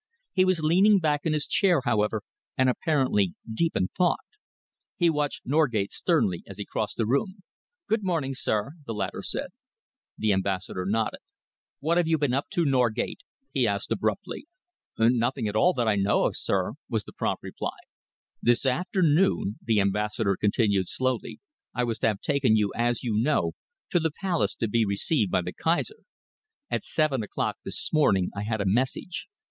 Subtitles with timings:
[0.33, 2.23] He was leaning back in his chair, however,
[2.57, 4.25] and apparently deep in thought.
[4.97, 7.43] He watched Norgate sternly as he crossed the room.
[7.87, 9.49] "Good morning, sir," the latter said.
[10.17, 11.19] The Ambassador nodded.
[11.81, 13.19] "What have you been up to, Norgate?"
[13.53, 14.47] he asked abruptly.
[14.97, 17.77] "Nothing at all that I know of, sir," was the prompt reply.
[18.41, 21.39] "This afternoon," the Ambassador continued slowly,
[21.75, 23.51] "I was to have taken you, as you know,
[23.91, 26.01] to the Palace to be received by the Kaiser.
[26.71, 29.27] At seven o'clock this morning I had a message.